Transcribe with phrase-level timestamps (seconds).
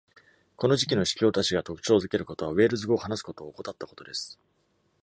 [0.57, 4.39] この時期の司教たちが特徴づけることは、ウェールズ語を話すことを怠ったことです。